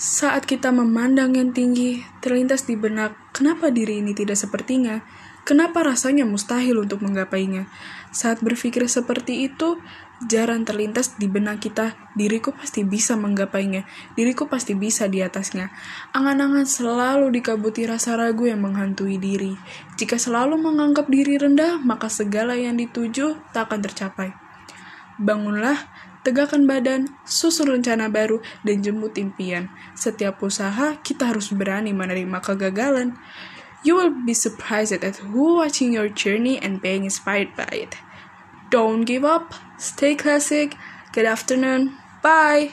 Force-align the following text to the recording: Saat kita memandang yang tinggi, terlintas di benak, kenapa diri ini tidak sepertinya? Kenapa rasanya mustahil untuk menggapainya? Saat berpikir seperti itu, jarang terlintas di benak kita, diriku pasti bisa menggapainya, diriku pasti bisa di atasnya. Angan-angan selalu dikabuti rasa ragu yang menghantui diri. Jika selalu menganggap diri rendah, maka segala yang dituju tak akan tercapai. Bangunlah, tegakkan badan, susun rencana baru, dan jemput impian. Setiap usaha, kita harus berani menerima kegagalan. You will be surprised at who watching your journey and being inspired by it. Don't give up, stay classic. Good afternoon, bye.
Saat 0.00 0.48
kita 0.48 0.72
memandang 0.72 1.36
yang 1.36 1.52
tinggi, 1.52 2.00
terlintas 2.24 2.64
di 2.64 2.72
benak, 2.72 3.12
kenapa 3.36 3.68
diri 3.68 4.00
ini 4.00 4.16
tidak 4.16 4.40
sepertinya? 4.40 5.04
Kenapa 5.44 5.84
rasanya 5.84 6.24
mustahil 6.24 6.80
untuk 6.80 7.04
menggapainya? 7.04 7.68
Saat 8.08 8.40
berpikir 8.40 8.88
seperti 8.88 9.44
itu, 9.44 9.76
jarang 10.24 10.64
terlintas 10.64 11.20
di 11.20 11.28
benak 11.28 11.60
kita, 11.60 12.00
diriku 12.16 12.56
pasti 12.56 12.80
bisa 12.80 13.12
menggapainya, 13.12 13.84
diriku 14.16 14.48
pasti 14.48 14.72
bisa 14.72 15.04
di 15.04 15.20
atasnya. 15.20 15.68
Angan-angan 16.16 16.64
selalu 16.64 17.28
dikabuti 17.36 17.84
rasa 17.84 18.16
ragu 18.16 18.48
yang 18.48 18.64
menghantui 18.64 19.20
diri. 19.20 19.52
Jika 20.00 20.16
selalu 20.16 20.56
menganggap 20.64 21.12
diri 21.12 21.36
rendah, 21.36 21.76
maka 21.76 22.08
segala 22.08 22.56
yang 22.56 22.80
dituju 22.80 23.52
tak 23.52 23.68
akan 23.68 23.84
tercapai. 23.84 24.32
Bangunlah, 25.20 26.08
tegakkan 26.20 26.68
badan, 26.68 27.08
susun 27.24 27.72
rencana 27.72 28.12
baru, 28.12 28.44
dan 28.60 28.84
jemput 28.84 29.16
impian. 29.16 29.72
Setiap 29.96 30.44
usaha, 30.44 31.00
kita 31.00 31.32
harus 31.32 31.48
berani 31.48 31.96
menerima 31.96 32.44
kegagalan. 32.44 33.16
You 33.80 33.96
will 33.96 34.12
be 34.12 34.36
surprised 34.36 35.00
at 35.00 35.24
who 35.24 35.56
watching 35.56 35.96
your 35.96 36.12
journey 36.12 36.60
and 36.60 36.84
being 36.84 37.08
inspired 37.08 37.56
by 37.56 37.72
it. 37.72 37.96
Don't 38.68 39.08
give 39.08 39.24
up, 39.24 39.56
stay 39.80 40.12
classic. 40.12 40.76
Good 41.16 41.24
afternoon, 41.24 41.96
bye. 42.20 42.68